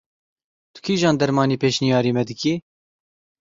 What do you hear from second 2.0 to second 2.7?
me dikî?